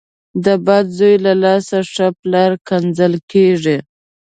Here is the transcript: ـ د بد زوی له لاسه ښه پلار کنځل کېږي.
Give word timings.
ـ 0.23 0.43
د 0.45 0.47
بد 0.65 0.85
زوی 0.97 1.15
له 1.25 1.33
لاسه 1.43 1.77
ښه 1.91 2.07
پلار 2.21 2.51
کنځل 2.69 3.13
کېږي. 3.31 3.77